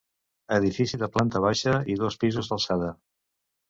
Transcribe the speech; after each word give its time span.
Edifici 0.57 1.01
de 1.03 1.11
planta 1.19 1.43
baixa 1.45 1.77
i 1.97 2.01
dos 2.03 2.21
pisos 2.27 2.53
d'alçada. 2.53 2.95